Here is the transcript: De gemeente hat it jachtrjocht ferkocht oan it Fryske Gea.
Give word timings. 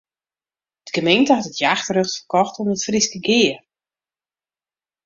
De 0.85 0.91
gemeente 0.97 1.31
hat 1.35 1.49
it 1.51 1.61
jachtrjocht 1.63 2.15
ferkocht 2.17 2.55
oan 2.59 2.73
it 2.75 2.85
Fryske 2.87 3.19
Gea. 3.27 3.57